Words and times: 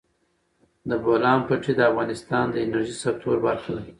د 0.89 0.91
بولان 1.03 1.39
پټي 1.47 1.73
د 1.77 1.81
افغانستان 1.91 2.45
د 2.51 2.55
انرژۍ 2.65 2.95
سکتور 3.03 3.35
برخه 3.47 3.71
ده. 3.77 3.83